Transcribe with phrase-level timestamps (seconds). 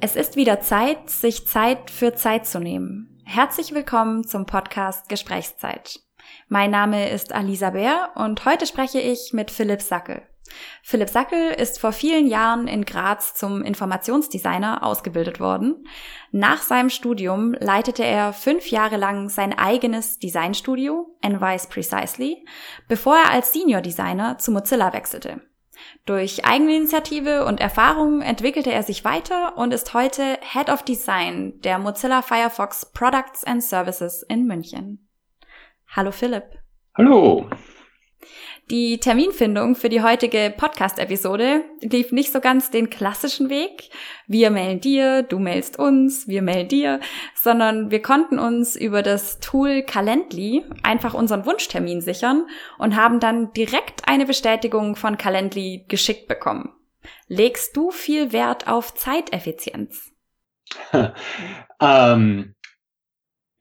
[0.00, 3.22] Es ist wieder Zeit, sich Zeit für Zeit zu nehmen.
[3.24, 6.00] Herzlich willkommen zum Podcast Gesprächszeit.
[6.48, 10.22] Mein Name ist Alisa Bär und heute spreche ich mit Philipp Sackel.
[10.82, 15.86] Philipp Sackel ist vor vielen Jahren in Graz zum Informationsdesigner ausgebildet worden.
[16.30, 22.44] Nach seinem Studium leitete er fünf Jahre lang sein eigenes Designstudio, Envice Precisely,
[22.88, 25.40] bevor er als Senior Designer zu Mozilla wechselte.
[26.04, 31.78] Durch Eigeninitiative und Erfahrung entwickelte er sich weiter und ist heute Head of Design der
[31.78, 35.08] Mozilla Firefox Products and Services in München.
[35.88, 36.58] Hallo Philipp.
[36.96, 37.48] Hallo.
[38.70, 43.90] Die Terminfindung für die heutige Podcast-Episode lief nicht so ganz den klassischen Weg.
[44.26, 47.00] Wir mailen dir, du mailst uns, wir mailen dir,
[47.34, 52.46] sondern wir konnten uns über das Tool Calendly einfach unseren Wunschtermin sichern
[52.78, 56.72] und haben dann direkt eine Bestätigung von Calendly geschickt bekommen.
[57.26, 60.12] Legst du viel Wert auf Zeiteffizienz?
[61.80, 62.54] ähm,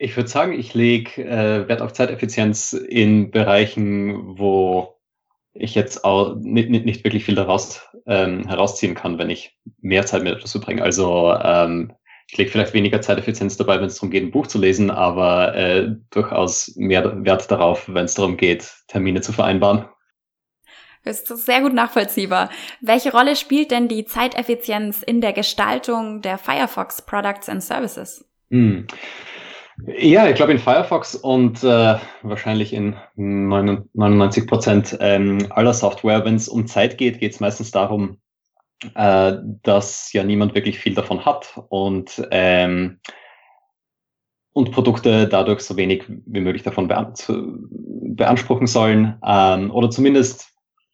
[0.02, 4.98] ich würde sagen, ich lege äh, Wert auf Zeiteffizienz in Bereichen, wo
[5.54, 10.06] ich jetzt auch nicht, nicht, nicht wirklich viel daraus ähm, herausziehen kann, wenn ich mehr
[10.08, 10.82] Zeit mit etwas verbringe.
[10.82, 11.94] Also ähm,
[12.28, 15.54] ich lege vielleicht weniger Zeiteffizienz dabei, wenn es darum geht, ein Buch zu lesen, aber
[15.54, 19.86] äh, durchaus mehr Wert darauf, wenn es darum geht, Termine zu vereinbaren.
[21.04, 22.50] Das ist sehr gut nachvollziehbar.
[22.80, 28.26] Welche Rolle spielt denn die Zeiteffizienz in der Gestaltung der Firefox Products and Services?
[28.50, 28.88] Hm.
[29.88, 36.36] Ja, ich glaube in Firefox und äh, wahrscheinlich in 99 Prozent ähm, aller Software, wenn
[36.36, 38.18] es um Zeit geht, geht es meistens darum,
[38.96, 43.00] äh, dass ja niemand wirklich viel davon hat und ähm,
[44.54, 50.52] und Produkte dadurch so wenig wie möglich davon beanspruchen sollen ähm, oder zumindest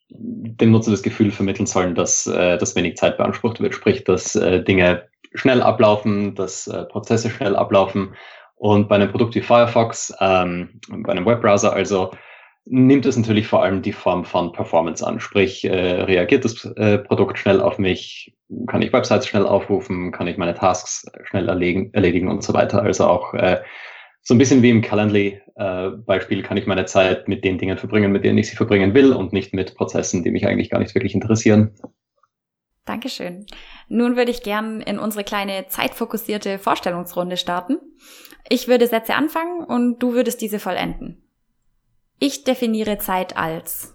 [0.09, 4.35] dem Nutzer das Gefühl vermitteln sollen, dass äh, das wenig Zeit beansprucht wird, sprich, dass
[4.35, 8.15] äh, Dinge schnell ablaufen, dass äh, Prozesse schnell ablaufen
[8.57, 12.11] und bei einem Produkt wie Firefox, ähm, bei einem Webbrowser also,
[12.65, 15.19] nimmt es natürlich vor allem die Form von Performance an.
[15.19, 18.35] Sprich, äh, reagiert das äh, Produkt schnell auf mich?
[18.67, 20.11] Kann ich Websites schnell aufrufen?
[20.11, 22.81] Kann ich meine Tasks schnell erledigen, erledigen und so weiter?
[22.81, 23.61] Also auch äh,
[24.21, 28.11] so ein bisschen wie im Calendly-Beispiel äh, kann ich meine Zeit mit den Dingen verbringen,
[28.11, 30.93] mit denen ich sie verbringen will und nicht mit Prozessen, die mich eigentlich gar nicht
[30.95, 31.75] wirklich interessieren.
[32.87, 33.45] Dankeschön.
[33.89, 37.77] Nun würde ich gern in unsere kleine zeitfokussierte Vorstellungsrunde starten.
[38.49, 41.21] Ich würde Sätze anfangen und du würdest diese vollenden.
[42.19, 43.93] Ich definiere Zeit als.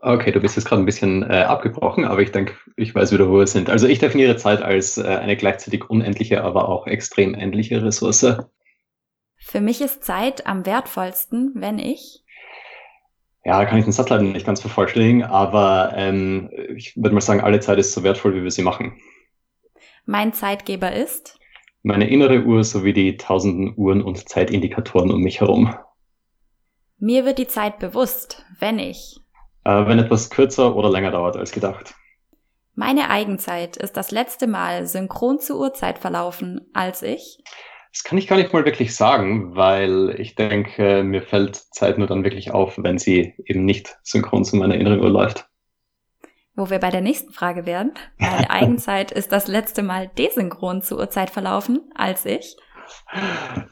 [0.00, 3.28] Okay, du bist jetzt gerade ein bisschen äh, abgebrochen, aber ich denke, ich weiß wieder,
[3.28, 3.68] wo wir sind.
[3.68, 8.36] Also ich definiere Zeit als äh, eine gleichzeitig unendliche, aber auch extrem endliche Ressource.
[9.36, 12.24] Für mich ist Zeit am wertvollsten, wenn ich.
[13.44, 17.40] Ja, kann ich den Satz leider nicht ganz vervollständigen, aber ähm, ich würde mal sagen,
[17.40, 19.00] alle Zeit ist so wertvoll, wie wir sie machen.
[20.04, 21.38] Mein Zeitgeber ist?
[21.82, 25.74] meine innere Uhr sowie die tausenden Uhren und Zeitindikatoren um mich herum.
[26.98, 29.16] Mir wird die Zeit bewusst, wenn ich.
[29.64, 31.94] Äh, wenn etwas kürzer oder länger dauert als gedacht.
[32.74, 37.42] Meine Eigenzeit ist das letzte Mal synchron zur Uhrzeit verlaufen, als ich.
[37.98, 42.06] Das kann ich gar nicht mal wirklich sagen, weil ich denke, mir fällt Zeit nur
[42.06, 45.48] dann wirklich auf, wenn sie eben nicht synchron zu meiner inneren Uhr läuft
[46.54, 47.92] wo wir bei der nächsten Frage wären.
[48.18, 52.56] Meine Eigenzeit ist das letzte Mal desynchron zur Uhrzeit verlaufen als ich.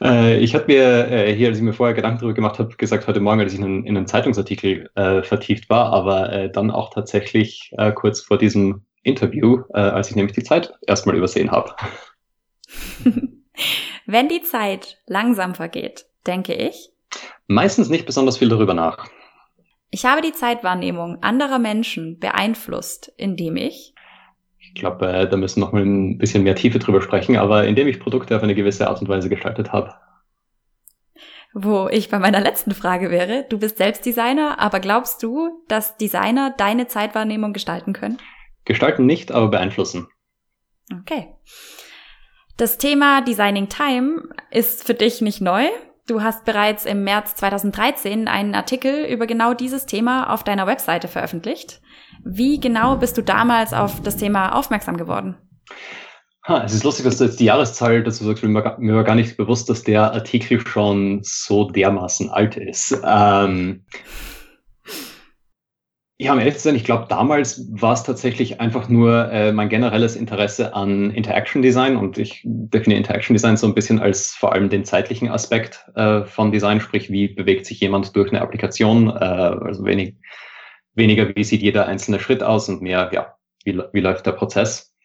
[0.01, 3.07] Äh, ich hatte mir äh, hier, als ich mir vorher Gedanken darüber gemacht habe, gesagt
[3.07, 6.93] heute Morgen, als ich in, in einen Zeitungsartikel äh, vertieft war, aber äh, dann auch
[6.93, 11.75] tatsächlich äh, kurz vor diesem Interview, äh, als ich nämlich die Zeit erstmal übersehen habe.
[14.07, 16.89] Wenn die Zeit langsam vergeht, denke ich.
[17.45, 19.07] Meistens nicht besonders viel darüber nach.
[19.91, 23.93] Ich habe die Zeitwahrnehmung anderer Menschen beeinflusst, indem ich
[24.59, 27.65] ich glaube, äh, da müssen wir noch mal ein bisschen mehr Tiefe drüber sprechen, aber
[27.65, 29.93] indem ich Produkte auf eine gewisse Art und Weise gestaltet habe.
[31.53, 35.97] Wo ich bei meiner letzten Frage wäre, du bist selbst Designer, aber glaubst du, dass
[35.97, 38.17] Designer deine Zeitwahrnehmung gestalten können?
[38.65, 40.07] Gestalten nicht, aber beeinflussen.
[41.01, 41.29] Okay.
[42.57, 45.67] Das Thema Designing Time ist für dich nicht neu.
[46.07, 51.07] Du hast bereits im März 2013 einen Artikel über genau dieses Thema auf deiner Webseite
[51.07, 51.81] veröffentlicht.
[52.25, 55.37] Wie genau bist du damals auf das Thema aufmerksam geworden?
[56.47, 58.43] Es ist lustig, dass du jetzt die Jahreszahl dazu sagst.
[58.43, 62.99] Mir war, mir war gar nicht bewusst, dass der Artikel schon so dermaßen alt ist.
[63.05, 63.85] Ähm,
[66.19, 69.69] Ja, um ehrlich zu sein, ich glaube, damals war es tatsächlich einfach nur äh, mein
[69.69, 74.51] generelles Interesse an Interaction Design und ich definiere Interaction Design so ein bisschen als vor
[74.51, 79.09] allem den zeitlichen Aspekt äh, von Design, sprich, wie bewegt sich jemand durch eine Applikation,
[79.09, 80.15] äh, also wenig,
[80.95, 84.95] weniger, wie sieht jeder einzelne Schritt aus und mehr, ja, wie, wie läuft der Prozess.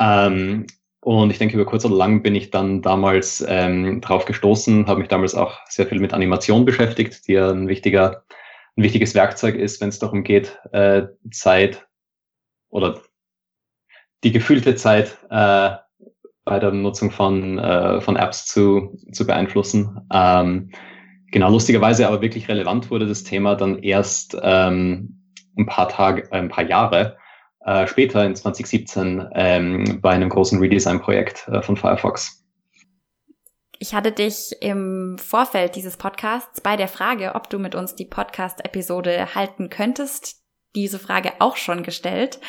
[0.00, 0.66] Ähm,
[1.00, 4.98] und ich denke, über kurz oder lang bin ich dann damals ähm, drauf gestoßen, habe
[4.98, 8.24] mich damals auch sehr viel mit Animation beschäftigt, die ja ein wichtiger
[8.78, 11.88] ein wichtiges Werkzeug ist, wenn es darum geht, äh, Zeit
[12.70, 13.00] oder
[14.22, 15.70] die gefühlte Zeit äh,
[16.44, 20.00] bei der Nutzung von, äh, von Apps zu, zu beeinflussen.
[20.12, 20.70] Ähm,
[21.32, 25.24] genau, lustigerweise aber wirklich relevant wurde das Thema dann erst ähm,
[25.56, 27.16] ein paar Tage, ein paar Jahre
[27.64, 32.37] äh, später in 2017 ähm, bei einem großen Redesign-Projekt äh, von Firefox.
[33.80, 38.06] Ich hatte dich im Vorfeld dieses Podcasts bei der Frage, ob du mit uns die
[38.06, 40.42] Podcast-Episode halten könntest,
[40.74, 42.40] diese Frage auch schon gestellt,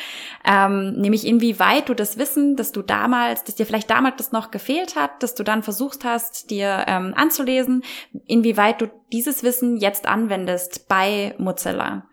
[0.44, 4.50] ähm, nämlich inwieweit du das Wissen, dass du damals, dass dir vielleicht damals das noch
[4.50, 7.84] gefehlt hat, dass du dann versucht hast, dir ähm, anzulesen,
[8.26, 12.08] inwieweit du dieses Wissen jetzt anwendest bei Mozilla.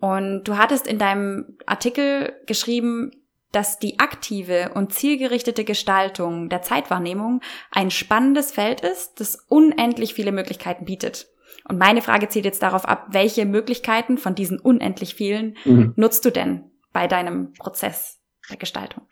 [0.00, 3.10] Und du hattest in deinem Artikel geschrieben,
[3.54, 7.40] dass die aktive und zielgerichtete Gestaltung der Zeitwahrnehmung
[7.70, 11.28] ein spannendes Feld ist, das unendlich viele Möglichkeiten bietet.
[11.68, 15.94] Und meine Frage zielt jetzt darauf ab, welche Möglichkeiten von diesen unendlich vielen mhm.
[15.96, 18.20] nutzt du denn bei deinem Prozess
[18.50, 19.04] der Gestaltung?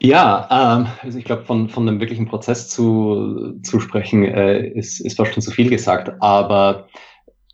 [0.00, 5.00] Ja, ähm, also ich glaube, von, von einem wirklichen Prozess zu, zu sprechen, äh, ist,
[5.00, 6.12] ist fast schon zu viel gesagt.
[6.20, 6.88] Aber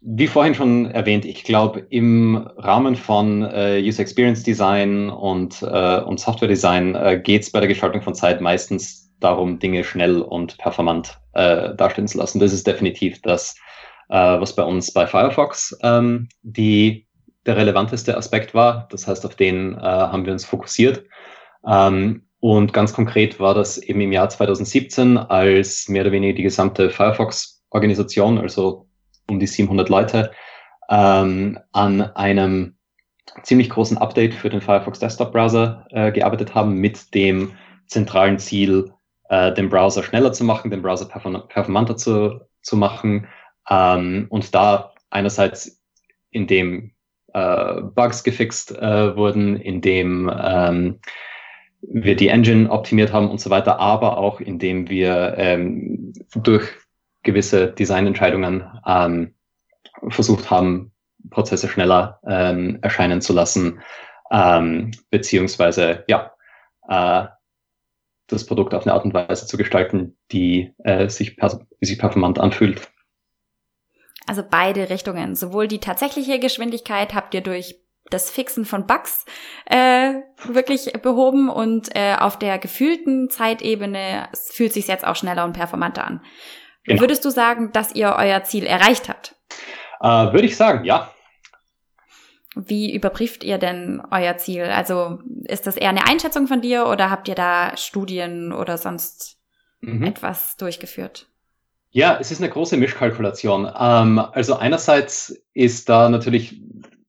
[0.06, 6.01] wie vorhin schon erwähnt, ich glaube, im Rahmen von äh, User Experience Design und, äh,
[6.01, 10.21] und Software Design äh, geht es bei der Gestaltung von Zeit meistens darum, Dinge schnell
[10.21, 12.39] und performant äh, darstellen zu lassen.
[12.39, 13.56] Das ist definitiv das,
[14.11, 17.06] äh, was bei uns bei Firefox ähm, die,
[17.47, 18.87] der relevanteste Aspekt war.
[18.91, 21.05] Das heißt, auf den äh, haben wir uns fokussiert.
[21.67, 26.43] Ähm, und ganz konkret war das eben im Jahr 2017, als mehr oder weniger die
[26.43, 28.87] gesamte Firefox-Organisation, also
[29.29, 30.31] um die 700 Leute
[30.88, 32.76] ähm, an einem
[33.43, 37.53] ziemlich großen Update für den Firefox Desktop Browser äh, gearbeitet haben mit dem
[37.87, 38.93] zentralen Ziel,
[39.29, 43.26] äh, den Browser schneller zu machen, den Browser perform performanter zu, zu machen
[43.69, 45.82] ähm, und da einerseits
[46.31, 46.93] in dem
[47.32, 51.00] äh, Bugs gefixt äh, wurden, in dem ähm,
[51.82, 56.69] wir die Engine optimiert haben und so weiter, aber auch indem wir ähm, durch
[57.25, 59.35] gewisse Designentscheidungen ähm,
[60.09, 60.93] versucht haben,
[61.31, 63.81] Prozesse schneller ähm, erscheinen zu lassen,
[64.31, 66.32] ähm, beziehungsweise ja,
[66.88, 67.26] äh,
[68.26, 72.38] das Produkt auf eine Art und Weise zu gestalten, die äh, sich, die sich performant
[72.38, 72.91] anfühlt.
[74.27, 75.35] Also beide Richtungen.
[75.35, 77.77] Sowohl die tatsächliche Geschwindigkeit habt ihr durch
[78.11, 79.25] das Fixen von Bugs
[79.67, 80.15] äh,
[80.47, 86.06] wirklich behoben und äh, auf der gefühlten Zeitebene fühlt sich jetzt auch schneller und performanter
[86.06, 86.20] an.
[86.85, 87.01] Genau.
[87.01, 89.35] Würdest du sagen, dass ihr euer Ziel erreicht habt?
[90.01, 91.11] Äh, würde ich sagen, ja.
[92.55, 94.65] Wie überprüft ihr denn euer Ziel?
[94.65, 99.39] Also ist das eher eine Einschätzung von dir oder habt ihr da Studien oder sonst
[99.81, 100.05] mhm.
[100.05, 101.27] etwas durchgeführt?
[101.91, 103.71] Ja, es ist eine große Mischkalkulation.
[103.79, 106.61] Ähm, also einerseits ist da natürlich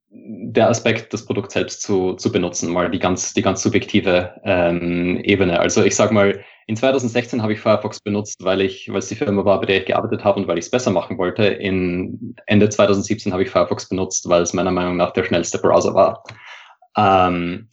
[0.10, 5.20] der Aspekt, das Produkt selbst zu, zu benutzen, mal die ganz, die ganz subjektive ähm,
[5.24, 5.60] Ebene.
[5.60, 9.16] Also ich sage mal, in 2016 habe ich Firefox benutzt, weil ich, weil es die
[9.16, 11.46] Firma war, bei der ich gearbeitet habe und weil ich es besser machen wollte.
[11.46, 15.94] In Ende 2017 habe ich Firefox benutzt, weil es meiner Meinung nach der schnellste Browser
[15.94, 16.24] war.
[16.98, 17.70] Ähm,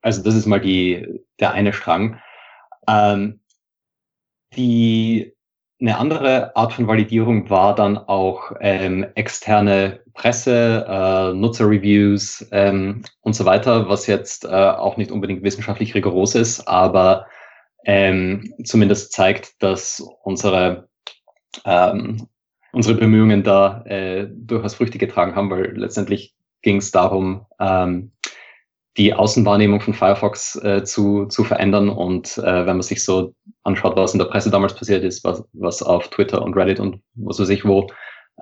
[0.00, 2.20] also das ist mal die, der eine Strang.
[2.88, 3.40] Ähm,
[4.54, 5.32] die
[5.80, 13.34] eine andere Art von Validierung war dann auch ähm, externe Presse, äh, Nutzerreviews ähm, und
[13.34, 17.26] so weiter, was jetzt äh, auch nicht unbedingt wissenschaftlich rigoros ist, aber
[17.86, 20.88] ähm, zumindest zeigt, dass unsere,
[21.64, 22.26] ähm,
[22.72, 28.10] unsere Bemühungen da äh, durchaus Früchte getragen haben, weil letztendlich ging es darum, ähm,
[28.96, 31.88] die Außenwahrnehmung von Firefox äh, zu, zu verändern.
[31.88, 35.44] Und äh, wenn man sich so anschaut, was in der Presse damals passiert ist, was,
[35.52, 37.86] was auf Twitter und Reddit und was weiß ich wo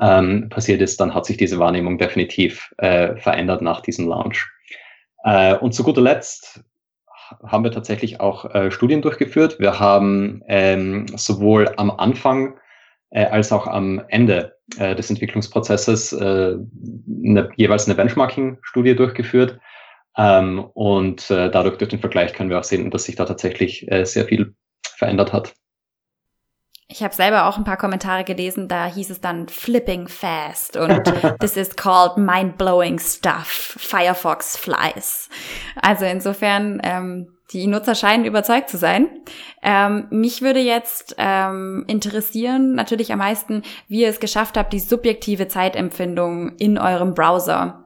[0.01, 4.49] ähm, passiert ist, dann hat sich diese Wahrnehmung definitiv äh, verändert nach diesem Launch.
[5.25, 6.65] Äh, und zu guter Letzt
[7.47, 9.59] haben wir tatsächlich auch äh, Studien durchgeführt.
[9.59, 12.59] Wir haben ähm, sowohl am Anfang
[13.11, 16.57] äh, als auch am Ende äh, des Entwicklungsprozesses äh,
[17.25, 19.59] eine, jeweils eine Benchmarking-Studie durchgeführt.
[20.16, 23.90] Ähm, und äh, dadurch durch den Vergleich können wir auch sehen, dass sich da tatsächlich
[23.90, 24.54] äh, sehr viel
[24.97, 25.54] verändert hat.
[26.87, 31.02] Ich habe selber auch ein paar Kommentare gelesen, da hieß es dann flipping fast und
[31.40, 35.31] this is called mind-blowing stuff, Firefox flies.
[35.81, 39.09] Also insofern, ähm, die Nutzer scheinen überzeugt zu sein.
[39.62, 44.81] Ähm, mich würde jetzt ähm, interessieren, natürlich am meisten, wie ihr es geschafft habt, die
[44.81, 47.85] subjektive Zeitempfindung in eurem Browser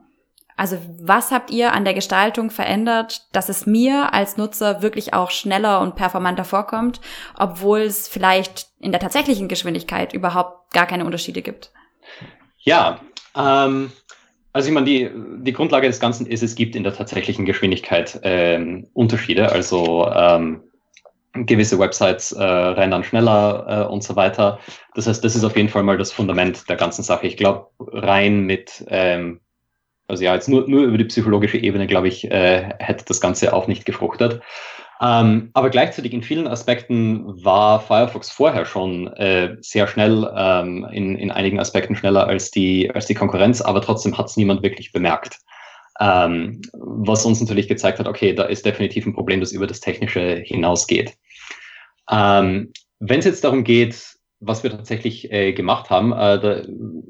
[0.58, 5.30] also was habt ihr an der Gestaltung verändert, dass es mir als Nutzer wirklich auch
[5.30, 7.00] schneller und performanter vorkommt,
[7.36, 11.70] obwohl es vielleicht in der tatsächlichen Geschwindigkeit überhaupt gar keine Unterschiede gibt?
[12.58, 12.98] Ja,
[13.36, 13.92] ähm,
[14.58, 15.08] also ich meine, die,
[15.44, 19.52] die Grundlage des Ganzen ist, es gibt in der tatsächlichen Geschwindigkeit ähm, Unterschiede.
[19.52, 20.64] Also ähm,
[21.32, 24.58] gewisse Websites äh, rendern schneller äh, und so weiter.
[24.96, 27.28] Das heißt, das ist auf jeden Fall mal das Fundament der ganzen Sache.
[27.28, 29.38] Ich glaube, rein mit ähm,
[30.08, 33.52] also ja, jetzt nur, nur über die psychologische Ebene, glaube ich, äh, hätte das Ganze
[33.52, 34.40] auch nicht gefruchtet.
[35.00, 41.16] Ähm, aber gleichzeitig in vielen Aspekten war Firefox vorher schon äh, sehr schnell, ähm, in,
[41.16, 44.92] in einigen Aspekten schneller als die, als die Konkurrenz, aber trotzdem hat es niemand wirklich
[44.92, 45.38] bemerkt.
[46.00, 49.80] Ähm, was uns natürlich gezeigt hat, okay, da ist definitiv ein Problem, das über das
[49.80, 51.14] Technische hinausgeht.
[52.10, 56.62] Ähm, Wenn es jetzt darum geht, was wir tatsächlich äh, gemacht haben, äh, da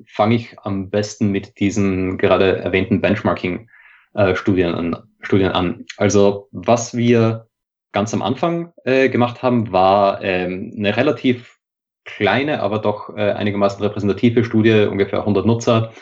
[0.07, 5.85] fange ich am besten mit diesen gerade erwähnten Benchmarking-Studien äh, an, Studien an.
[5.97, 7.48] Also was wir
[7.93, 11.59] ganz am Anfang äh, gemacht haben, war ähm, eine relativ
[12.05, 15.93] kleine, aber doch äh, einigermaßen repräsentative Studie, ungefähr 100 Nutzer,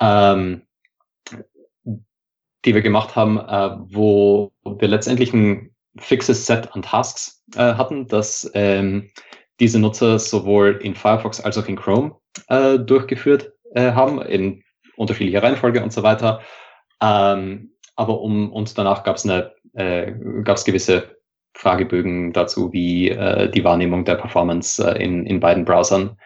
[0.00, 0.62] ähm,
[2.64, 8.06] die wir gemacht haben, äh, wo wir letztendlich ein fixes Set an Tasks äh, hatten,
[8.08, 9.10] das ähm,
[9.60, 12.16] diese Nutzer sowohl in Firefox als auch in Chrome
[12.48, 14.62] äh, durchgeführt äh, haben, in
[14.96, 16.40] unterschiedlicher Reihenfolge und so weiter.
[17.00, 21.15] Ähm, aber um und danach gab es eine äh, gab es gewisse
[21.56, 26.18] Fragebögen dazu, wie äh, die Wahrnehmung der Performance äh, in, in beiden Browsern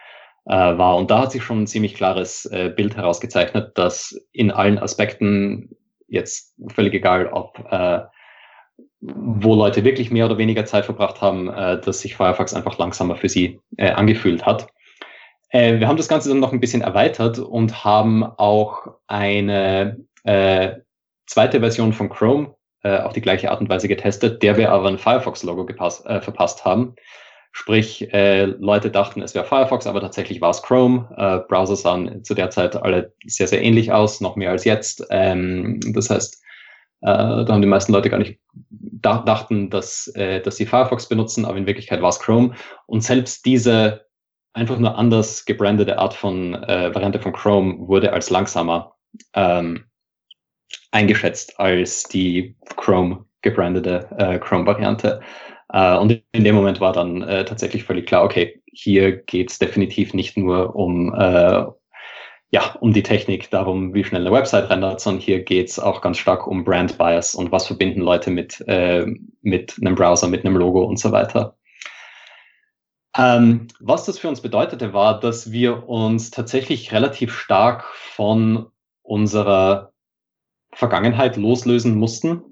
[0.47, 0.97] äh, war.
[0.97, 5.77] Und da hat sich schon ein ziemlich klares äh, Bild herausgezeichnet, dass in allen Aspekten
[6.09, 8.01] jetzt völlig egal, ob äh,
[9.03, 13.17] wo Leute wirklich mehr oder weniger Zeit verbracht haben, äh, dass sich Firefox einfach langsamer
[13.17, 14.67] für sie äh, angefühlt hat.
[15.51, 20.73] Äh, wir haben das Ganze dann noch ein bisschen erweitert und haben auch eine äh,
[21.27, 24.89] zweite Version von Chrome äh, auf die gleiche Art und Weise getestet, der wir aber
[24.89, 26.95] ein Firefox-Logo äh, verpasst haben.
[27.53, 31.09] Sprich, äh, Leute dachten, es wäre Firefox, aber tatsächlich war es Chrome.
[31.17, 35.05] Äh, Browser sahen zu der Zeit alle sehr, sehr ähnlich aus, noch mehr als jetzt.
[35.11, 36.41] Ähm, das heißt,
[37.03, 41.45] äh, da haben die meisten Leute gar nicht dachten, dass, äh, dass sie Firefox benutzen,
[41.45, 42.55] aber in Wirklichkeit war es Chrome.
[42.87, 44.07] Und selbst diese
[44.53, 48.95] einfach nur anders gebrandete Art von äh, Variante von Chrome wurde als langsamer
[49.35, 49.87] ähm,
[50.91, 55.21] eingeschätzt als die Chrome gebrandete äh, Chrome-Variante.
[55.73, 59.59] Äh, und in dem Moment war dann äh, tatsächlich völlig klar, okay, hier geht es
[59.59, 61.65] definitiv nicht nur um, äh,
[62.53, 66.19] ja, um die Technik, darum, wie schnell eine Website rendert, sondern hier geht's auch ganz
[66.19, 69.07] stark um Brand Bias und was verbinden Leute mit, äh,
[69.43, 71.57] mit einem Browser, mit einem Logo und so weiter.
[73.17, 78.67] Ähm, was das für uns bedeutete, war, dass wir uns tatsächlich relativ stark von
[79.03, 79.90] unserer
[80.73, 82.43] Vergangenheit loslösen mussten.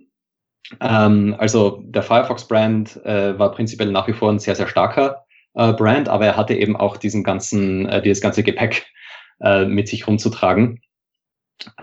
[0.81, 5.73] Ähm, also der Firefox-Brand äh, war prinzipiell nach wie vor ein sehr, sehr starker äh,
[5.73, 8.87] Brand, aber er hatte eben auch diesen ganzen, äh, dieses ganze Gepäck
[9.41, 10.81] äh, mit sich rumzutragen,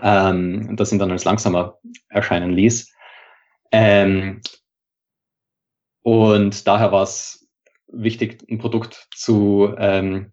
[0.02, 1.78] ähm, das ihn dann als langsamer
[2.08, 2.92] erscheinen ließ.
[3.72, 4.40] Ähm,
[6.02, 7.48] und daher war es
[7.88, 10.32] wichtig, ein Produkt zu ähm,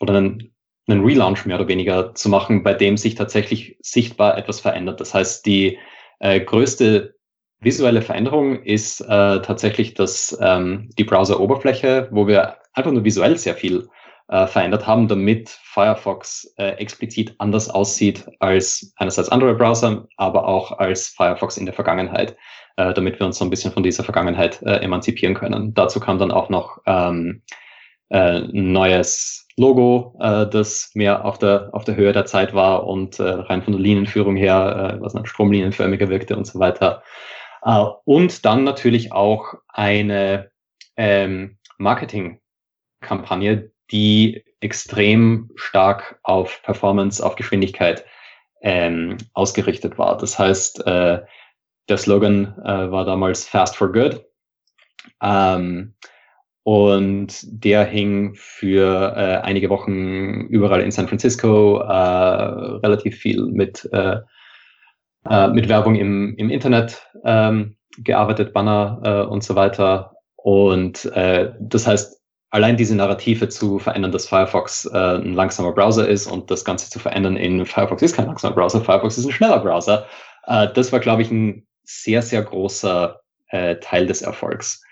[0.00, 0.54] oder einen,
[0.88, 5.00] einen Relaunch mehr oder weniger zu machen, bei dem sich tatsächlich sichtbar etwas verändert.
[5.00, 5.78] Das heißt, die
[6.20, 7.16] äh, größte
[7.60, 13.54] visuelle Veränderung ist äh, tatsächlich dass ähm, die Browser-Oberfläche, wo wir einfach nur visuell sehr
[13.54, 13.88] viel
[14.28, 20.78] äh, verändert haben, damit Firefox äh, explizit anders aussieht als einerseits andere Browser, aber auch
[20.78, 22.36] als Firefox in der Vergangenheit,
[22.76, 25.74] äh, damit wir uns so ein bisschen von dieser Vergangenheit äh, emanzipieren können.
[25.74, 27.42] Dazu kam dann auch noch ähm,
[28.08, 32.86] äh, ein neues Logo, äh, das mehr auf der, auf der Höhe der Zeit war
[32.86, 37.02] und äh, rein von der Linienführung her, äh, was dann stromlinienförmiger wirkte und so weiter.
[37.64, 40.50] Äh, und dann natürlich auch eine
[40.96, 48.04] ähm, Marketing-Kampagne, die extrem stark auf Performance, auf Geschwindigkeit
[48.62, 50.16] ähm, ausgerichtet war.
[50.16, 51.22] Das heißt, äh,
[51.88, 54.24] der Slogan äh, war damals Fast for Good.
[55.22, 55.94] Ähm,
[56.66, 63.88] und der hing für äh, einige Wochen überall in San Francisco äh, relativ viel mit,
[63.92, 64.16] äh,
[65.30, 70.16] äh, mit Werbung im, im Internet ähm, gearbeitet, Banner äh, und so weiter.
[70.34, 72.20] Und äh, das heißt,
[72.50, 76.90] allein diese Narrative zu verändern, dass Firefox äh, ein langsamer Browser ist und das Ganze
[76.90, 80.08] zu verändern in Firefox ist kein langsamer Browser, Firefox ist ein schneller Browser,
[80.48, 83.20] äh, das war, glaube ich, ein sehr, sehr großer
[83.50, 84.82] äh, Teil des Erfolgs.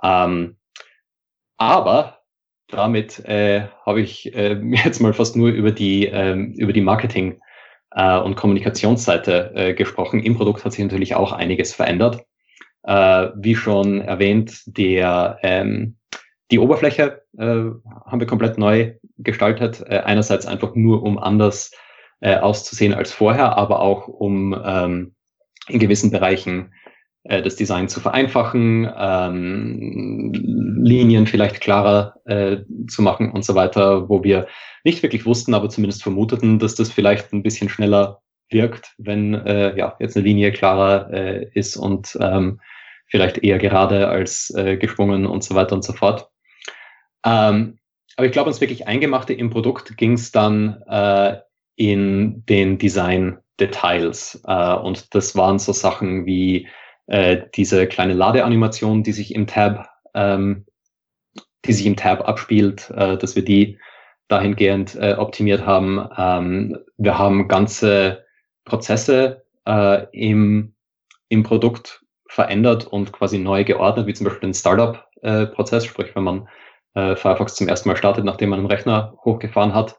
[0.00, 0.58] Ähm,
[1.56, 2.20] aber
[2.68, 7.40] damit äh, habe ich äh, jetzt mal fast nur über die, ähm, über die Marketing-
[7.94, 10.20] äh, und Kommunikationsseite äh, gesprochen.
[10.20, 12.24] Im Produkt hat sich natürlich auch einiges verändert.
[12.82, 15.96] Äh, wie schon erwähnt, der, ähm,
[16.50, 19.80] die Oberfläche äh, haben wir komplett neu gestaltet.
[19.86, 21.70] Äh, einerseits einfach nur, um anders
[22.20, 25.14] äh, auszusehen als vorher, aber auch um ähm,
[25.68, 26.74] in gewissen Bereichen
[27.24, 30.32] äh, das Design zu vereinfachen, ähm,
[30.82, 34.46] Linien vielleicht klarer äh, zu machen und so weiter, wo wir
[34.84, 39.76] nicht wirklich wussten, aber zumindest vermuteten, dass das vielleicht ein bisschen schneller wirkt, wenn äh,
[39.76, 42.60] ja jetzt eine Linie klarer äh, ist und ähm,
[43.06, 46.28] vielleicht eher gerade als äh, geschwungen und so weiter und so fort.
[47.24, 47.78] Ähm,
[48.16, 51.38] aber ich glaube, uns wirklich Eingemachte im Produkt ging es dann äh,
[51.76, 54.42] in den Design-Details.
[54.46, 56.68] Äh, und das waren so Sachen wie
[57.06, 60.66] äh, diese kleine Ladeanimation, die sich im Tab, ähm,
[61.64, 63.78] die sich im Tab abspielt, äh, dass wir die
[64.28, 66.08] dahingehend äh, optimiert haben.
[66.16, 68.24] Ähm, wir haben ganze
[68.64, 70.74] Prozesse äh, im,
[71.28, 76.24] im Produkt verändert und quasi neu geordnet, wie zum Beispiel den Startup-Prozess, äh, sprich, wenn
[76.24, 76.48] man
[76.94, 79.96] äh, Firefox zum ersten Mal startet, nachdem man einen Rechner hochgefahren hat.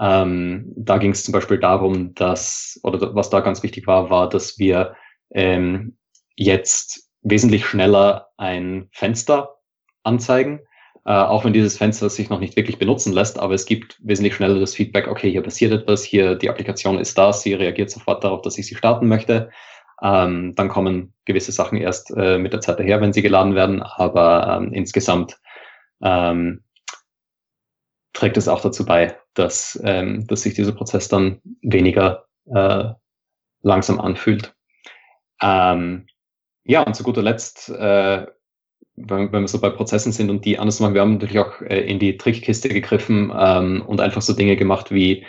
[0.00, 4.28] Ähm, da ging es zum Beispiel darum, dass, oder was da ganz wichtig war, war,
[4.28, 4.96] dass wir
[5.30, 5.96] ähm,
[6.36, 9.56] jetzt wesentlich schneller ein Fenster
[10.02, 10.60] anzeigen,
[11.04, 14.34] äh, auch wenn dieses Fenster sich noch nicht wirklich benutzen lässt, aber es gibt wesentlich
[14.34, 18.24] schneller das Feedback, okay, hier passiert etwas, hier die Applikation ist da, sie reagiert sofort
[18.24, 19.50] darauf, dass ich sie starten möchte.
[20.02, 23.82] Ähm, dann kommen gewisse Sachen erst äh, mit der Zeit daher, wenn sie geladen werden,
[23.82, 25.38] aber ähm, insgesamt
[26.02, 26.64] ähm,
[28.12, 32.90] trägt es auch dazu bei, dass, ähm, dass sich dieser Prozess dann weniger äh,
[33.62, 34.54] langsam anfühlt.
[35.40, 36.06] Ähm,
[36.64, 38.26] ja, und zu guter Letzt, äh,
[38.96, 41.60] wenn, wenn wir so bei Prozessen sind und die anders machen, wir haben natürlich auch
[41.62, 45.24] äh, in die Trickkiste gegriffen ähm, und einfach so Dinge gemacht wie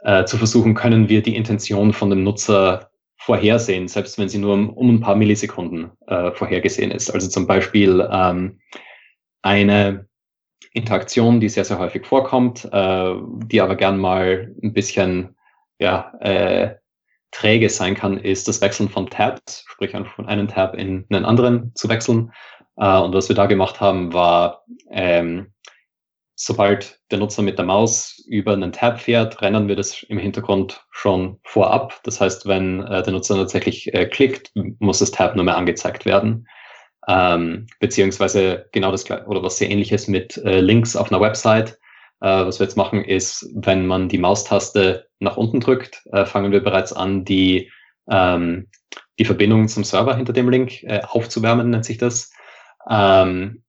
[0.00, 4.54] äh, zu versuchen, können wir die Intention von dem Nutzer vorhersehen, selbst wenn sie nur
[4.54, 7.10] um, um ein paar Millisekunden äh, vorhergesehen ist.
[7.10, 8.60] Also zum Beispiel ähm,
[9.42, 10.06] eine
[10.72, 13.14] Interaktion, die sehr, sehr häufig vorkommt, äh,
[13.46, 15.36] die aber gern mal ein bisschen
[15.78, 16.74] ja, äh,
[17.34, 21.72] träge sein kann, ist das Wechseln von Tabs, sprich von einem Tab in einen anderen
[21.74, 22.32] zu wechseln.
[22.76, 25.52] Äh, und was wir da gemacht haben, war, ähm,
[26.36, 30.84] sobald der Nutzer mit der Maus über einen Tab fährt, rennen wir das im Hintergrund
[30.92, 32.00] schon vorab.
[32.04, 36.06] Das heißt, wenn äh, der Nutzer tatsächlich äh, klickt, muss das Tab nur mehr angezeigt
[36.06, 36.46] werden.
[37.08, 41.78] Ähm, beziehungsweise genau das oder was sehr ähnliches mit äh, Links auf einer Website.
[42.20, 46.52] Äh, was wir jetzt machen, ist, wenn man die Maustaste nach unten drückt, äh, fangen
[46.52, 47.70] wir bereits an, die,
[48.08, 48.68] ähm,
[49.18, 52.32] die Verbindung zum Server hinter dem Link äh, aufzuwärmen, nennt sich das.
[52.88, 53.64] Ähm,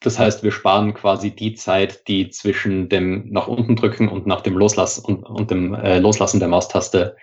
[0.00, 4.40] das heißt, wir sparen quasi die Zeit, die zwischen dem nach unten drücken und nach
[4.42, 7.16] dem Loslassen und, und dem äh, Loslassen der Maustaste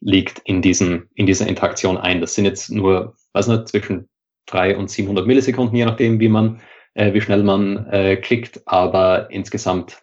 [0.00, 2.20] liegt in diesen, in dieser Interaktion ein.
[2.20, 4.08] Das sind jetzt nur, weiß nicht, zwischen
[4.46, 6.60] drei und 700 Millisekunden, je nachdem, wie man,
[6.94, 8.62] äh, wie schnell man äh, klickt.
[8.66, 10.02] Aber insgesamt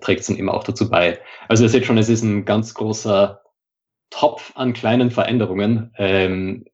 [0.00, 1.18] trägt es dann immer auch dazu bei.
[1.48, 3.42] Also ihr seht schon, es ist ein ganz großer
[4.10, 5.92] Topf an kleinen Veränderungen.
[5.96, 6.64] Ähm,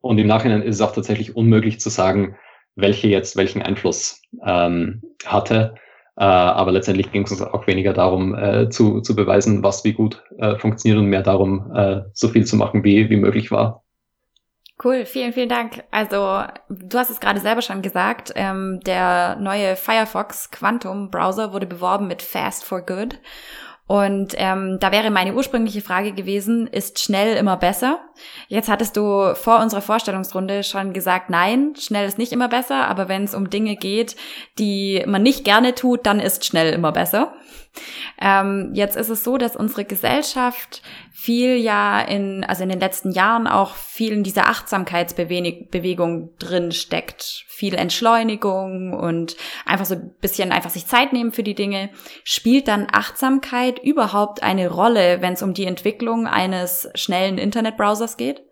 [0.00, 2.36] und im Nachhinein ist es auch tatsächlich unmöglich zu sagen,
[2.76, 5.74] welche jetzt welchen Einfluss ähm, hatte.
[6.16, 9.92] Äh, aber letztendlich ging es uns auch weniger darum, äh, zu, zu beweisen, was wie
[9.92, 13.84] gut äh, funktioniert und mehr darum, äh, so viel zu machen, wie, wie möglich war.
[14.82, 15.82] Cool, vielen, vielen Dank.
[15.90, 21.66] Also du hast es gerade selber schon gesagt, ähm, der neue Firefox Quantum Browser wurde
[21.66, 23.18] beworben mit Fast for Good.
[23.88, 28.00] Und ähm, da wäre meine ursprüngliche Frage gewesen, ist schnell immer besser?
[28.46, 33.08] Jetzt hattest du vor unserer Vorstellungsrunde schon gesagt, nein, schnell ist nicht immer besser, aber
[33.08, 34.14] wenn es um Dinge geht,
[34.58, 37.34] die man nicht gerne tut, dann ist schnell immer besser.
[38.20, 43.10] Ähm, jetzt ist es so, dass unsere Gesellschaft viel ja in, also in den letzten
[43.10, 47.44] Jahren auch viel in dieser Achtsamkeitsbewegung drin steckt.
[47.48, 49.36] Viel Entschleunigung und
[49.66, 51.90] einfach so ein bisschen einfach sich Zeit nehmen für die Dinge.
[52.24, 58.42] Spielt dann Achtsamkeit überhaupt eine Rolle, wenn es um die Entwicklung eines schnellen Internetbrowsers geht?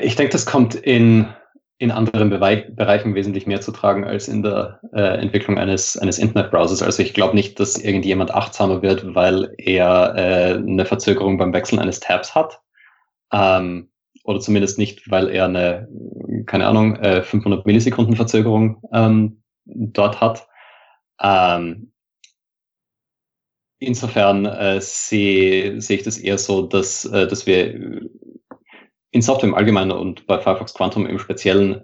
[0.00, 1.34] Ich denke, das kommt in
[1.78, 6.82] in anderen Bereichen wesentlich mehr zu tragen als in der äh, Entwicklung eines, eines Internetbrowsers.
[6.82, 11.80] Also ich glaube nicht, dass irgendjemand achtsamer wird, weil er äh, eine Verzögerung beim Wechseln
[11.80, 12.60] eines Tabs hat.
[13.32, 13.90] Ähm,
[14.22, 15.88] oder zumindest nicht, weil er eine,
[16.46, 20.46] keine Ahnung, äh, 500 Millisekunden Verzögerung ähm, dort hat.
[21.20, 21.92] Ähm,
[23.78, 28.00] insofern äh, sehe seh ich das eher so, dass, äh, dass wir
[29.14, 31.82] in Software im Allgemeinen und bei Firefox Quantum im Speziellen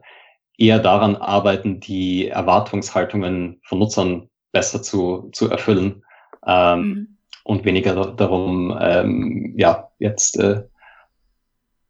[0.59, 6.03] eher daran arbeiten, die Erwartungshaltungen von Nutzern besser zu, zu erfüllen
[6.45, 7.17] ähm, mhm.
[7.45, 10.65] und weniger darum, ähm, ja, jetzt äh,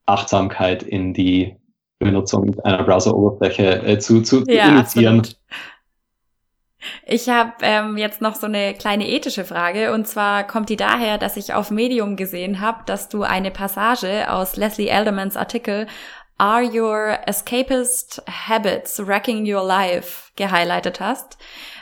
[0.05, 1.57] Achtsamkeit in die
[1.99, 5.21] Benutzung einer Browser-Oberfläche äh, zu, zu ja, initiieren.
[5.21, 5.41] Absolut.
[7.07, 11.19] Ich habe ähm, jetzt noch so eine kleine ethische Frage und zwar kommt die daher,
[11.19, 15.87] dass ich auf Medium gesehen habe, dass du eine Passage aus Leslie Eldermans Artikel
[16.39, 21.37] Are Your Escapist Habits Wrecking Your Life gehighlightet hast.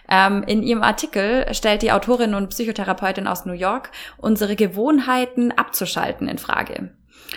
[0.08, 6.26] Ähm, in ihrem Artikel stellt die Autorin und Psychotherapeutin aus New York unsere Gewohnheiten abzuschalten
[6.26, 6.90] in Frage.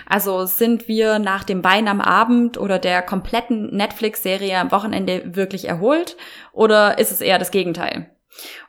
[0.06, 5.68] Also sind wir nach dem Wein am Abend oder der kompletten Netflix-Serie am Wochenende wirklich
[5.68, 6.18] erholt
[6.54, 8.10] oder ist es eher das Gegenteil?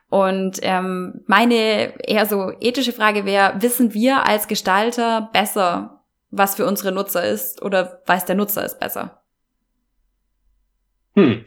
[0.09, 6.67] Und ähm, meine eher so ethische Frage wäre, wissen wir als Gestalter besser, was für
[6.67, 9.23] unsere Nutzer ist oder weiß der Nutzer es besser?
[11.15, 11.45] Hm.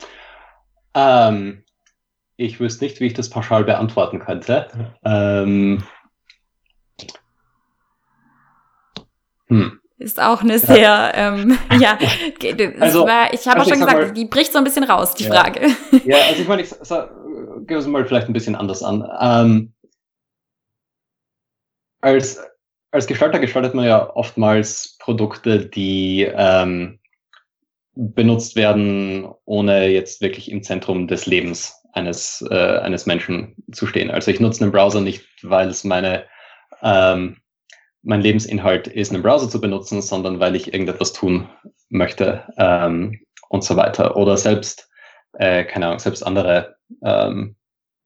[0.96, 1.64] Ähm,
[2.38, 4.68] ich wüsste nicht, wie ich das pauschal beantworten könnte.
[5.04, 5.84] Ähm,
[9.48, 9.80] hm.
[9.98, 11.98] Ist auch eine sehr, ähm, ja,
[12.82, 15.24] also, war, ich habe auch schon gesagt, mal, die bricht so ein bisschen raus, die
[15.24, 15.34] ja.
[15.34, 15.68] Frage.
[16.04, 16.70] Ja, also ich meine, ich
[17.68, 19.08] gehe es mal vielleicht ein bisschen anders an.
[19.22, 19.74] Ähm,
[22.02, 22.42] als,
[22.92, 27.00] als Gestalter gestaltet man ja oftmals Produkte, die ähm,
[27.96, 34.12] benutzt werden, ohne jetzt wirklich im Zentrum des Lebens eines, äh, eines Menschen zu stehen.
[34.12, 36.26] Also ich nutze einen Browser nicht, weil es meine
[36.82, 37.38] ähm,
[38.06, 41.50] mein Lebensinhalt ist, einen Browser zu benutzen, sondern weil ich irgendetwas tun
[41.90, 44.16] möchte ähm, und so weiter.
[44.16, 44.90] Oder selbst,
[45.34, 47.56] äh, keine Ahnung, selbst andere ähm,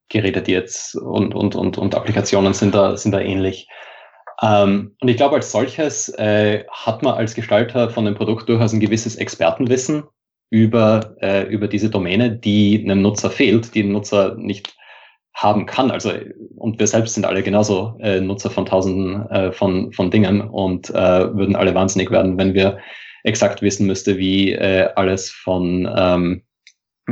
[0.08, 3.68] Geräte, die jetzt und, und, und, und Applikationen sind da, sind da ähnlich.
[4.42, 8.74] Ähm, und ich glaube, als solches äh, hat man als Gestalter von dem Produkt durchaus
[8.74, 10.04] ein gewisses Expertenwissen
[10.50, 14.76] über, äh, über diese Domäne, die einem Nutzer fehlt, die ein Nutzer nicht
[15.34, 15.92] haben kann.
[15.92, 16.12] Also
[16.56, 20.90] und wir selbst sind alle genauso äh, Nutzer von Tausenden äh, von, von Dingen und
[20.90, 20.94] äh,
[21.36, 22.80] würden alle wahnsinnig werden, wenn wir
[23.24, 26.44] exakt wissen müsste, wie äh, alles von ähm,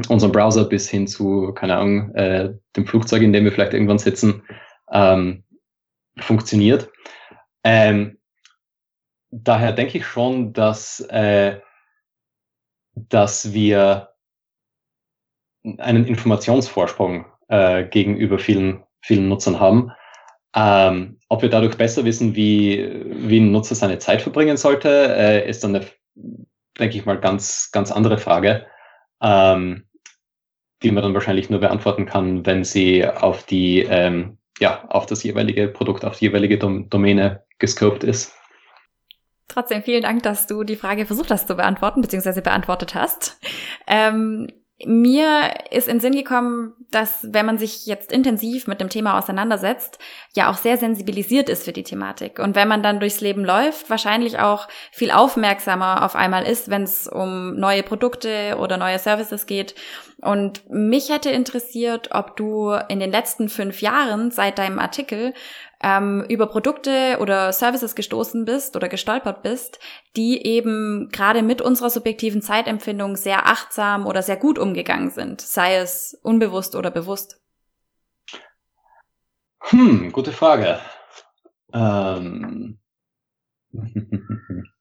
[0.10, 3.99] unserem Browser bis hin zu, keine Ahnung, äh, dem Flugzeug, in dem wir vielleicht irgendwann
[3.99, 4.43] sitzen,
[4.91, 5.43] ähm,
[6.19, 6.89] funktioniert.
[7.63, 8.17] Ähm,
[9.32, 11.60] daher denke ich schon, dass, äh,
[12.93, 14.10] dass wir
[15.77, 19.91] einen Informationsvorsprung äh, gegenüber vielen, vielen Nutzern haben.
[20.55, 25.47] Ähm, ob wir dadurch besser wissen, wie, wie ein Nutzer seine Zeit verbringen sollte, äh,
[25.47, 25.86] ist dann eine,
[26.79, 28.65] denke ich mal, ganz, ganz andere Frage,
[29.21, 29.86] ähm,
[30.81, 35.23] die man dann wahrscheinlich nur beantworten kann, wenn sie auf die, ähm, ja, auf das
[35.23, 38.33] jeweilige Produkt, auf die jeweilige Dom Domäne gescoped ist.
[39.47, 43.39] Trotzdem vielen Dank, dass du die Frage versucht hast zu beantworten, beziehungsweise beantwortet hast.
[43.88, 44.47] Ähm,
[44.85, 49.97] mir ist in Sinn gekommen, dass wenn man sich jetzt intensiv mit dem Thema auseinandersetzt,
[50.35, 52.37] ja auch sehr sensibilisiert ist für die Thematik.
[52.37, 56.83] Und wenn man dann durchs Leben läuft, wahrscheinlich auch viel aufmerksamer auf einmal ist, wenn
[56.83, 59.73] es um neue Produkte oder neue Services geht.
[60.21, 65.33] Und mich hätte interessiert, ob du in den letzten fünf Jahren seit deinem Artikel
[65.81, 69.79] ähm, über Produkte oder Services gestoßen bist oder gestolpert bist,
[70.15, 75.75] die eben gerade mit unserer subjektiven Zeitempfindung sehr achtsam oder sehr gut umgegangen sind, sei
[75.75, 77.39] es unbewusst oder bewusst?
[79.59, 80.79] Hm, gute Frage.
[81.73, 82.79] Ähm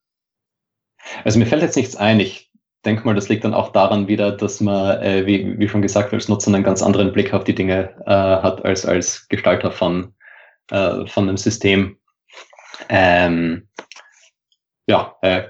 [1.25, 2.21] also mir fällt jetzt nichts ein.
[2.21, 2.53] Ich
[2.85, 6.13] denke mal, das liegt dann auch daran wieder, dass man, äh, wie, wie schon gesagt,
[6.15, 10.15] als Nutzer einen ganz anderen Blick auf die Dinge äh, hat als als Gestalter von
[10.71, 11.99] äh, von dem System.
[12.89, 13.69] Ähm,
[14.87, 15.49] ja, äh,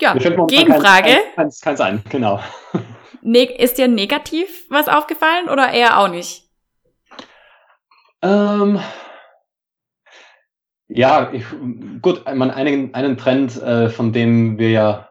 [0.00, 1.18] ja Gegenfrage.
[1.34, 2.40] Kann es sein, genau.
[3.26, 6.44] Ne ist dir negativ was aufgefallen oder eher auch nicht?
[8.20, 8.78] Ähm,
[10.88, 11.44] ja, ich,
[12.02, 15.08] gut, man, einen, einen Trend, äh, von dem wir ja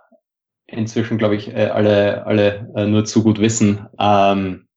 [0.68, 4.68] inzwischen, glaube ich, äh, alle, alle äh, nur zu gut wissen, ähm,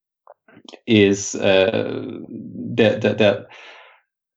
[0.85, 3.49] ist äh, der, der, der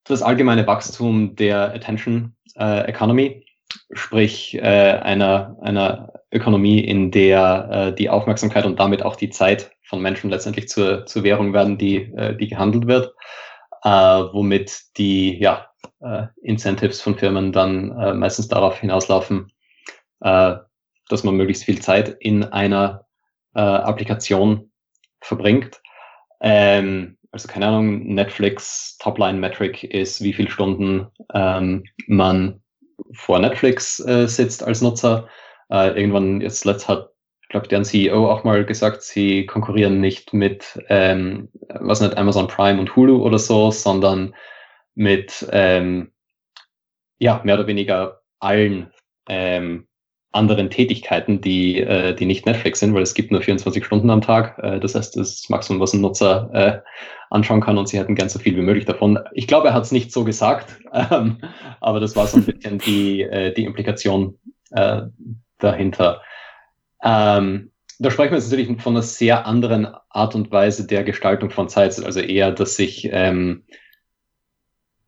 [0.09, 3.45] das allgemeine Wachstum der Attention äh, Economy,
[3.91, 9.71] sprich äh, einer, einer Ökonomie, in der äh, die Aufmerksamkeit und damit auch die Zeit
[9.83, 13.13] von Menschen letztendlich zur, zur Währung werden, die, äh, die gehandelt wird,
[13.83, 15.67] äh, womit die ja,
[16.01, 19.51] äh, Incentives von Firmen dann äh, meistens darauf hinauslaufen,
[20.21, 20.55] äh,
[21.07, 23.05] dass man möglichst viel Zeit in einer
[23.53, 24.71] äh, Applikation
[25.21, 25.81] verbringt.
[26.41, 32.61] Ähm, also keine Ahnung, Netflix Topline-Metric ist, wie viele Stunden ähm, man
[33.13, 35.27] vor Netflix äh, sitzt als Nutzer.
[35.69, 37.11] Äh, irgendwann jetzt letzt hat,
[37.49, 42.79] glaube deren CEO auch mal gesagt, sie konkurrieren nicht mit, ähm, was nicht Amazon Prime
[42.79, 44.35] und Hulu oder so, sondern
[44.95, 46.11] mit ähm,
[47.19, 48.91] ja mehr oder weniger allen
[49.27, 49.87] ähm,
[50.31, 54.21] anderen Tätigkeiten, die, äh, die nicht Netflix sind, weil es gibt nur 24 Stunden am
[54.21, 54.59] Tag.
[54.59, 56.79] Äh, das heißt, das Maximum, was ein Nutzer äh,
[57.31, 59.19] anschauen kann und sie hätten gern so viel wie möglich davon.
[59.33, 61.39] Ich glaube, er hat es nicht so gesagt, ähm,
[61.81, 64.37] aber das war so ein bisschen die, äh, die Implikation
[64.71, 65.01] äh,
[65.57, 66.21] dahinter.
[67.03, 71.49] Ähm, da sprechen wir jetzt natürlich von einer sehr anderen Art und Weise der Gestaltung
[71.49, 73.63] von Zeit, also eher, dass sich ähm,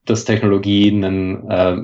[0.05, 1.77] dass Technologie einen äh,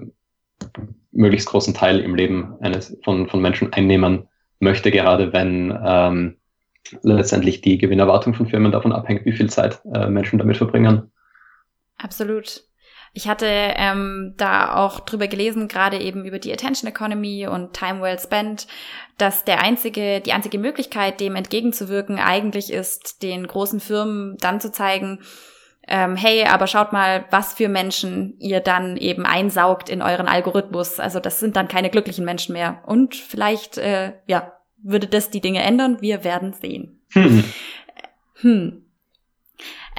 [1.18, 4.28] möglichst großen Teil im Leben eines von, von Menschen einnehmen
[4.60, 6.38] möchte, gerade wenn ähm,
[7.02, 11.12] letztendlich die Gewinnerwartung von Firmen davon abhängt, wie viel Zeit äh, Menschen damit verbringen.
[11.98, 12.64] Absolut.
[13.14, 18.02] Ich hatte ähm, da auch drüber gelesen, gerade eben über die Attention Economy und Time
[18.02, 18.68] Well Spent,
[19.18, 24.72] dass der einzige, die einzige Möglichkeit, dem entgegenzuwirken, eigentlich ist, den großen Firmen dann zu
[24.72, 25.20] zeigen,
[25.88, 31.00] ähm, hey, aber schaut mal, was für Menschen ihr dann eben einsaugt in euren Algorithmus.
[31.00, 32.82] Also das sind dann keine glücklichen Menschen mehr.
[32.86, 35.97] Und vielleicht, äh, ja, würde das die Dinge ändern.
[36.02, 37.00] Wir werden sehen.
[37.13, 37.43] Hm.
[38.41, 38.84] hm.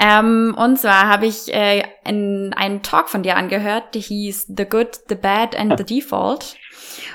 [0.00, 4.64] Ähm, und zwar habe ich äh, in einen Talk von dir angehört, der hieß The
[4.64, 6.56] Good, The Bad and The Default.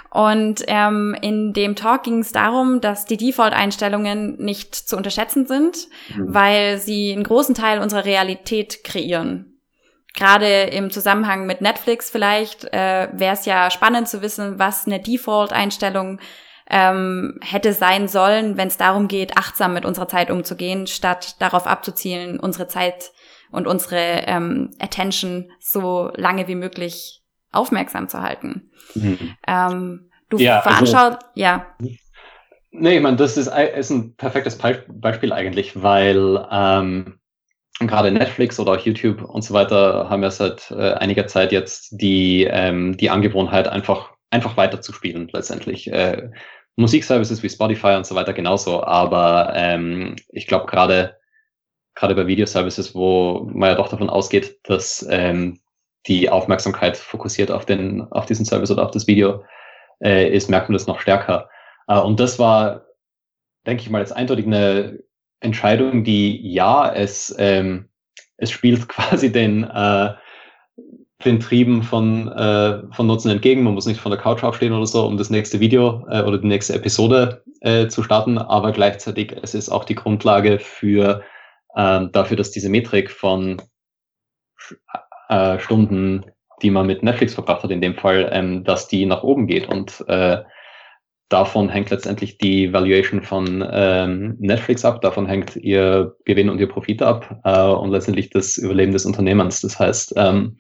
[0.10, 5.88] Und ähm, in dem Talk ging es darum, dass die Default-Einstellungen nicht zu unterschätzen sind,
[6.16, 6.34] mhm.
[6.34, 9.54] weil sie einen großen Teil unserer Realität kreieren.
[10.14, 15.00] Gerade im Zusammenhang mit Netflix vielleicht äh, wäre es ja spannend zu wissen, was eine
[15.00, 16.20] Default-Einstellung
[16.70, 21.68] ähm, hätte sein sollen, wenn es darum geht, achtsam mit unserer Zeit umzugehen, statt darauf
[21.68, 23.12] abzuzielen, unsere Zeit
[23.52, 27.22] und unsere ähm, Attention so lange wie möglich
[27.52, 28.72] aufmerksam zu halten.
[28.96, 29.36] Mhm.
[29.48, 31.68] Ähm, du ja, veranschaust, also, ja.
[32.72, 37.20] Nee, ich meine, das ist, ist ein perfektes Beispiel eigentlich, weil ähm,
[37.80, 41.90] gerade Netflix oder auch YouTube und so weiter haben ja seit äh, einiger Zeit jetzt
[41.92, 45.92] die, ähm, die Angewohnheit, einfach, einfach weiterzuspielen letztendlich.
[45.92, 46.32] Äh,
[46.76, 51.18] Musikservices wie Spotify und so weiter genauso, aber ähm, ich glaube gerade
[51.96, 55.60] gerade bei Videoservices, wo man ja doch davon ausgeht, dass ähm,
[56.08, 59.44] die Aufmerksamkeit fokussiert auf den, auf diesen Service oder auf das Video
[60.04, 61.50] äh, ist, merkt man das noch stärker.
[61.88, 62.86] Äh, und das war,
[63.68, 65.00] denke ich mal, jetzt eindeutig eine
[65.40, 67.90] Entscheidung, die ja, es, ähm,
[68.38, 70.16] es spielt quasi den, äh,
[71.24, 73.64] den Trieben von, äh, von Nutzen entgegen.
[73.64, 76.38] Man muss nicht von der Couch aufstehen oder so, um das nächste Video äh, oder
[76.38, 81.24] die nächste Episode äh, zu starten, aber gleichzeitig es ist auch die Grundlage für
[81.76, 83.62] äh, dafür, dass diese Metrik von
[85.30, 86.26] äh, Stunden,
[86.62, 89.68] die man mit Netflix verbracht hat, in dem Fall, ähm, dass die nach oben geht.
[89.68, 90.44] Und äh,
[91.30, 96.70] davon hängt letztendlich die Valuation von ähm, Netflix ab, davon hängt ihr Gewinn und ihr
[96.70, 99.62] Profit ab äh, und letztendlich das Überleben des Unternehmens.
[99.62, 100.58] Das heißt, ähm,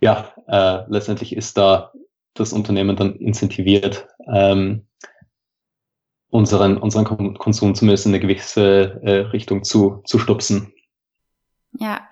[0.00, 1.92] ja, äh, letztendlich ist da
[2.34, 4.86] das Unternehmen dann incentiviert, ähm,
[6.30, 10.72] unseren, unseren Konsum zumindest in eine gewisse äh, Richtung zu, zu stupsen.
[11.72, 12.06] Ja,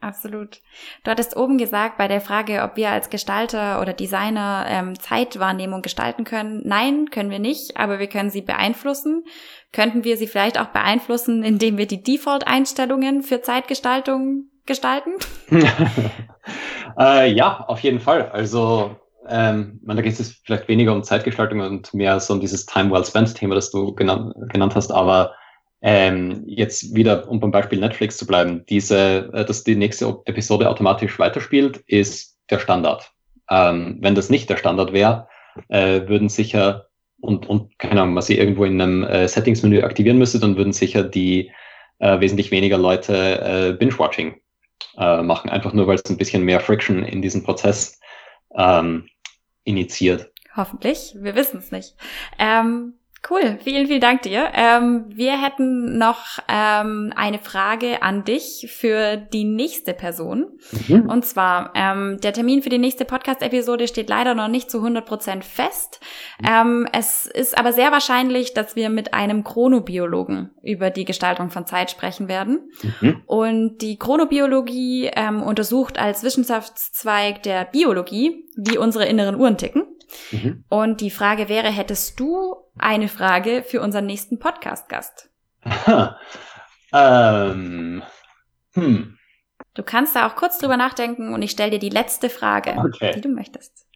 [0.00, 0.62] absolut.
[1.04, 5.82] Du hattest oben gesagt bei der Frage, ob wir als Gestalter oder Designer ähm, Zeitwahrnehmung
[5.82, 6.62] gestalten können.
[6.64, 9.24] Nein, können wir nicht, aber wir können sie beeinflussen.
[9.72, 15.14] Könnten wir sie vielleicht auch beeinflussen, indem wir die Default-Einstellungen für Zeitgestaltung gestalten?
[16.98, 18.28] äh, ja, auf jeden Fall.
[18.30, 18.96] Also
[19.28, 23.04] ähm, da geht es vielleicht weniger um Zeitgestaltung und mehr so um dieses Time Well
[23.04, 25.34] Spent Thema, das du genannt, genannt hast, aber
[25.82, 30.68] ähm, jetzt wieder, um beim Beispiel Netflix zu bleiben, diese, äh, dass die nächste Episode
[30.68, 33.12] automatisch weiterspielt, ist der Standard.
[33.50, 35.28] Ähm, wenn das nicht der Standard wäre,
[35.68, 36.86] äh, würden sicher
[37.20, 40.72] und, und keine Ahnung, was sie irgendwo in einem äh, Settings-Menü aktivieren müsste, dann würden
[40.72, 41.50] sicher die
[41.98, 44.36] äh, wesentlich weniger Leute äh, Binge-Watching
[44.96, 47.98] äh, machen, einfach nur, weil es ein bisschen mehr Friction in diesem Prozess
[48.56, 49.08] ähm,
[49.64, 50.32] initiiert.
[50.56, 51.94] Hoffentlich, wir wissen es nicht.
[52.38, 52.94] Ähm,
[53.28, 54.52] Cool, vielen, vielen Dank dir.
[54.54, 60.46] Ähm, wir hätten noch ähm, eine Frage an dich für die nächste Person.
[60.86, 61.10] Mhm.
[61.10, 65.04] Und zwar, ähm, der Termin für die nächste Podcast-Episode steht leider noch nicht zu 100
[65.04, 66.00] Prozent fest.
[66.40, 66.88] Mhm.
[66.92, 71.90] es ist aber sehr wahrscheinlich, dass wir mit einem Chronobiologen über die Gestaltung von Zeit
[71.90, 72.70] sprechen werden.
[73.00, 73.22] Mhm.
[73.26, 79.82] Und die Chronobiologie ähm, untersucht als Wissenschaftszweig der Biologie, wie unsere inneren Uhren ticken.
[80.30, 80.64] Mhm.
[80.68, 85.30] Und die Frage wäre, hättest du eine Frage für unseren nächsten Podcast-Gast?
[86.92, 88.02] ähm,
[88.72, 89.18] hm.
[89.74, 93.12] Du kannst da auch kurz drüber nachdenken und ich stelle dir die letzte Frage, okay.
[93.14, 93.86] die du möchtest.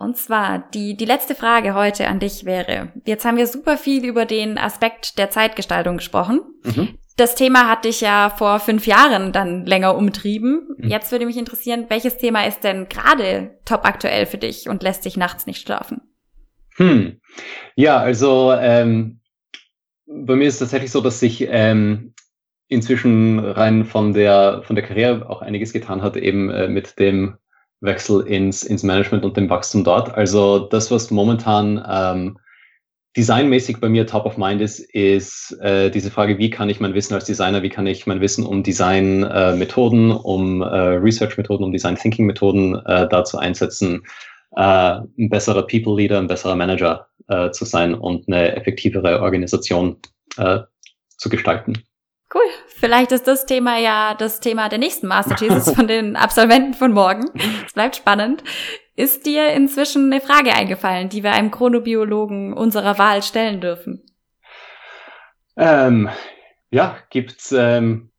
[0.00, 4.06] Und zwar, die, die letzte Frage heute an dich wäre, jetzt haben wir super viel
[4.06, 6.40] über den Aspekt der Zeitgestaltung gesprochen.
[6.64, 6.96] Mhm.
[7.18, 10.68] Das Thema hat dich ja vor fünf Jahren dann länger umtrieben.
[10.78, 10.88] Mhm.
[10.88, 15.04] Jetzt würde mich interessieren, welches Thema ist denn gerade top aktuell für dich und lässt
[15.04, 16.00] dich nachts nicht schlafen?
[16.76, 17.20] Hm.
[17.74, 19.20] Ja, also ähm,
[20.06, 22.14] bei mir ist es tatsächlich so, dass sich ähm,
[22.68, 27.36] inzwischen rein von der von der Karriere auch einiges getan hat, eben äh, mit dem
[27.80, 30.14] Wechsel ins, ins Management und dem Wachstum dort.
[30.14, 32.38] Also das, was momentan ähm,
[33.16, 36.94] designmäßig bei mir top of mind ist, ist äh, diese Frage, wie kann ich mein
[36.94, 41.72] Wissen als Designer, wie kann ich mein Wissen um Design-Methoden, äh, um äh, Research-Methoden, um
[41.72, 44.02] Design-Thinking-Methoden äh, dazu einsetzen,
[44.56, 49.96] äh, ein besserer People-Leader, ein besserer Manager äh, zu sein und eine effektivere Organisation
[50.36, 50.60] äh,
[51.16, 51.82] zu gestalten.
[52.32, 52.42] Cool.
[52.68, 56.92] Vielleicht ist das Thema ja das Thema der nächsten Master Thesis von den Absolventen von
[56.92, 57.28] morgen.
[57.66, 58.44] Es bleibt spannend.
[58.94, 64.02] Ist dir inzwischen eine Frage eingefallen, die wir einem Chronobiologen unserer Wahl stellen dürfen?
[65.56, 66.08] Ähm,
[66.70, 68.10] ja, gibt's ähm,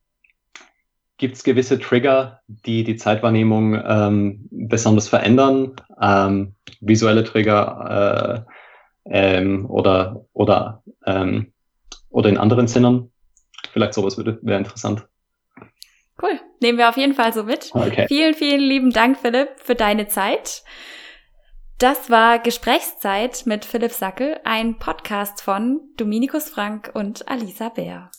[1.18, 5.76] gibt's gewisse Trigger, die die Zeitwahrnehmung ähm, besonders verändern?
[6.02, 8.46] Ähm, visuelle Trigger
[9.06, 11.54] äh, ähm, oder oder ähm,
[12.10, 13.11] oder in anderen Sinnen?
[13.72, 15.08] Vielleicht sowas würde, wäre interessant.
[16.22, 16.40] Cool.
[16.60, 17.72] Nehmen wir auf jeden Fall so mit.
[17.74, 18.06] Okay.
[18.08, 20.64] Vielen, vielen lieben Dank, Philipp, für deine Zeit.
[21.80, 28.12] Das war Gesprächszeit mit Philipp Sackel, ein Podcast von Dominikus Frank und Alisa Bär.